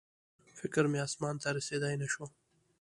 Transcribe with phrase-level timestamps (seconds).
[0.59, 2.25] فکر مې اسمان ته رسېدی نه شو